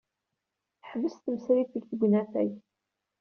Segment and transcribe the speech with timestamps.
[0.79, 2.51] Taḥbes temsriffegt deg unafag